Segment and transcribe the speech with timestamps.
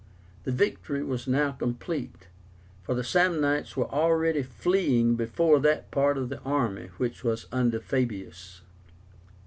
[0.45, 2.27] The victory was now complete,
[2.81, 7.79] for the Samnites were already fleeing before that part of the army which was under
[7.79, 8.61] Fabius.